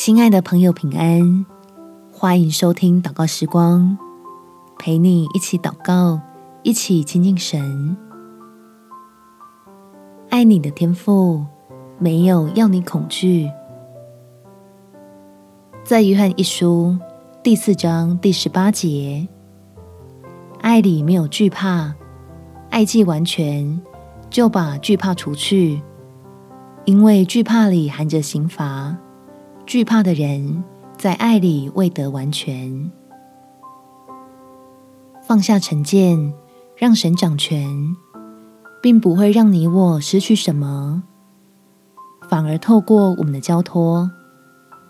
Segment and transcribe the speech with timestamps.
[0.00, 1.44] 亲爱的朋友，平安！
[2.12, 3.98] 欢迎收听祷告时光，
[4.78, 6.20] 陪你一起祷告，
[6.62, 7.96] 一起亲近神。
[10.30, 11.44] 爱你的天赋
[11.98, 13.50] 没有要你恐惧。
[15.82, 16.96] 在约翰一书
[17.42, 19.26] 第四章第十八节，
[20.60, 21.92] 爱里没有惧怕，
[22.70, 23.82] 爱既完全，
[24.30, 25.82] 就把惧怕除去，
[26.84, 28.96] 因为惧怕里含着刑罚。
[29.68, 30.64] 惧怕的人
[30.96, 32.90] 在爱里未得完全。
[35.22, 36.32] 放下成见，
[36.74, 37.94] 让神掌权，
[38.82, 41.02] 并不会让你我失去什么，
[42.30, 44.10] 反而透过我们的交托，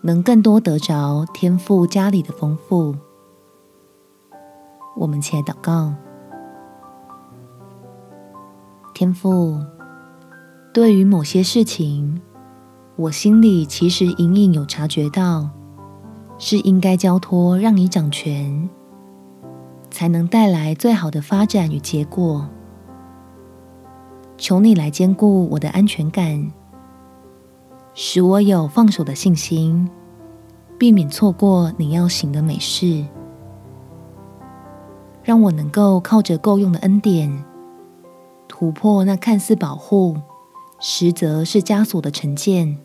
[0.00, 2.96] 能更多得着天父家里的丰富。
[4.96, 5.92] 我们起来祷告，
[8.94, 9.60] 天父，
[10.72, 12.22] 对于某些事情。
[12.96, 15.48] 我心里其实隐隐有察觉到，
[16.38, 18.68] 是应该交托让你掌权，
[19.90, 22.46] 才能带来最好的发展与结果。
[24.36, 26.52] 求你来兼顾我的安全感，
[27.94, 29.88] 使我有放手的信心，
[30.78, 33.04] 避免错过你要行的美事。
[35.22, 37.42] 让我能够靠着够用的恩典，
[38.48, 40.16] 突破那看似保护，
[40.84, 42.76] 实则是枷锁的成见，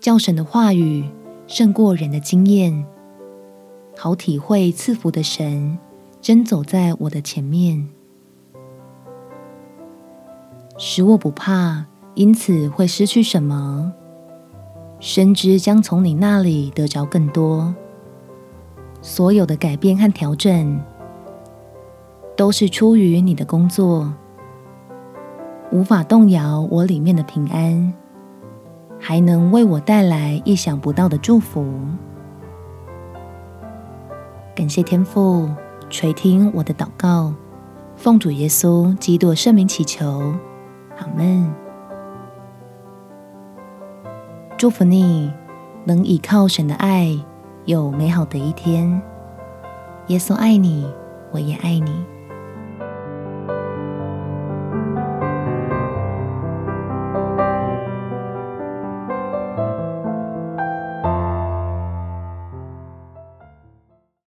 [0.00, 1.04] 叫神的话语
[1.46, 2.86] 胜过人的经验，
[3.98, 5.78] 好体会赐福的神
[6.22, 7.86] 真走在我的前面，
[10.78, 13.92] 使我不怕，因此会失去什么，
[15.00, 17.74] 深知将从你那里得着更多。
[19.02, 20.80] 所有的改变和调整，
[22.34, 24.14] 都是出于你的工作。
[25.74, 27.92] 无法动摇我里面的平安，
[29.00, 31.66] 还能为我带来意想不到的祝福。
[34.54, 35.50] 感谢天父
[35.90, 37.34] 垂听我的祷告，
[37.96, 40.32] 奉主耶稣基督圣名祈求，
[40.96, 41.52] 阿门。
[44.56, 45.28] 祝福你
[45.84, 47.18] 能倚靠神的爱，
[47.64, 49.02] 有美好的一天。
[50.06, 50.88] 耶稣爱你，
[51.32, 52.13] 我也爱你。